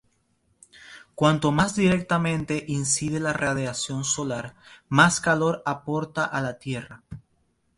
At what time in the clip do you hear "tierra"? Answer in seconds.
6.57-7.03